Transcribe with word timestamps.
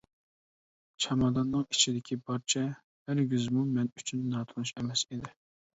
چاماداننىڭ 1.05 1.67
ئىچىدىكى 1.75 2.17
بارچە 2.31 2.65
ھەرگىزمۇ 2.73 3.69
مەن 3.77 3.95
ئۈچۈن 4.01 4.29
ناتونۇش 4.35 4.75
ئەمەس 4.79 5.11
ئىدى. 5.15 5.39